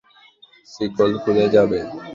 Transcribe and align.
শিকল 0.67 1.11
খুলে 1.23 1.45
যাবে। 1.55 1.79